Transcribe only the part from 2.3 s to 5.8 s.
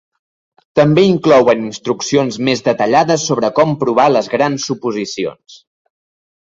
més detallades sobre com provar les grans suposicions.